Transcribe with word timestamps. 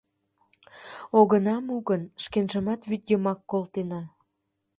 Огына 1.19 1.55
му 1.67 1.75
гын, 1.87 2.01
шкенжымат 2.23 2.81
вӱдйымак 2.89 3.39
колтена... 3.51 4.01